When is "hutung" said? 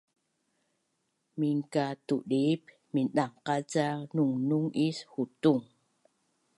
5.11-5.63